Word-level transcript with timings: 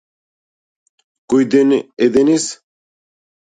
Кој 1.33 1.45
ден 1.57 1.75
е 1.77 2.09
денес? 2.17 2.49